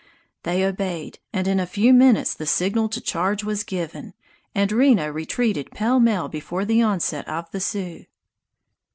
They 0.41 0.63
obeyed, 0.65 1.19
and 1.31 1.47
in 1.47 1.59
a 1.59 1.67
few 1.67 1.93
minutes 1.93 2.33
the 2.33 2.47
signal 2.47 2.89
to 2.89 2.99
charge 2.99 3.43
was 3.43 3.63
given, 3.63 4.15
and 4.55 4.71
Reno 4.71 5.07
retreated 5.09 5.69
pell 5.69 5.99
mell 5.99 6.27
before 6.27 6.65
the 6.65 6.81
onset 6.81 7.27
of 7.27 7.51
the 7.51 7.59
Sioux. 7.59 8.05